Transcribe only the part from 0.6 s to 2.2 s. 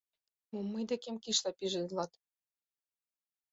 мый декем кишла пижедылат?..